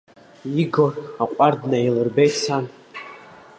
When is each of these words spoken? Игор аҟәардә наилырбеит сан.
Игор 0.61 0.93
аҟәардә 1.23 1.65
наилырбеит 1.69 2.33
сан. 2.43 2.65